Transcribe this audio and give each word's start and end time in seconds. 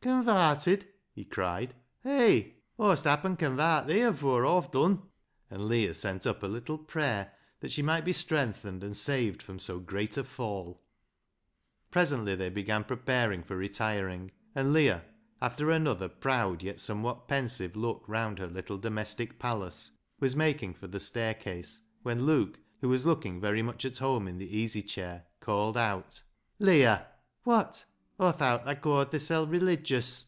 Convarted!" 0.08 0.86
he 1.16 1.24
cried." 1.24 1.74
Hay! 2.04 2.54
Aw'st 2.78 3.02
happen 3.02 3.36
convart 3.36 3.88
thee 3.88 4.02
afoor 4.02 4.46
Aw've 4.46 4.70
done," 4.70 5.02
And 5.50 5.64
Leah 5.66 5.92
sent 5.92 6.24
up 6.24 6.44
a 6.44 6.46
little 6.46 6.78
prayer 6.78 7.32
that 7.58 7.72
she 7.72 7.82
might 7.82 8.04
be 8.04 8.12
strengthened 8.12 8.84
and 8.84 8.96
saved 8.96 9.42
from 9.42 9.58
so 9.58 9.80
great 9.80 10.16
a 10.16 10.22
fall. 10.22 10.84
Presently 11.90 12.36
they 12.36 12.48
began 12.48 12.84
preparing 12.84 13.42
for 13.42 13.56
retiring, 13.56 14.30
and 14.54 14.72
Leah, 14.72 15.02
after 15.42 15.68
another 15.72 16.08
proud 16.08 16.62
yet 16.62 16.78
somewhat 16.78 17.26
pensive 17.26 17.74
look 17.74 18.04
round 18.06 18.38
her 18.38 18.46
little 18.46 18.78
domestic 18.78 19.36
palace, 19.40 19.90
was 20.20 20.36
making 20.36 20.74
for 20.74 20.86
the 20.86 21.00
staircase, 21.00 21.80
when 22.04 22.24
Luke, 22.24 22.60
who 22.82 22.88
was 22.88 23.04
looking 23.04 23.40
very 23.40 23.62
much 23.62 23.84
at 23.84 23.98
home 23.98 24.28
in 24.28 24.38
the 24.38 24.56
easy 24.56 24.80
chair, 24.82 25.24
called 25.40 25.76
out 25.76 26.22
—"Leah!" 26.60 27.08
LEAH'S 27.44 27.46
LOVER 27.46 27.56
109" 27.56 27.58
Wot?"" 27.66 27.84
Aw 28.20 28.32
thowt 28.32 28.64
tha 28.64 28.74
caw'd 28.74 29.12
thisel' 29.12 29.46
religious." 29.48 30.24